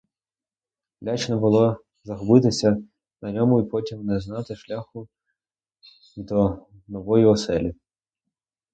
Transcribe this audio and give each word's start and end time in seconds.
Лячно 1.01 1.39
було 1.39 1.83
загубитися 2.03 2.77
на 3.21 3.31
ньому 3.31 3.61
й 3.61 3.65
потім 3.69 4.05
не 4.05 4.19
знати 4.19 4.55
шляху 4.55 5.07
й 6.17 6.23
до 6.23 6.65
нової 6.87 7.25
оселі. 7.25 7.73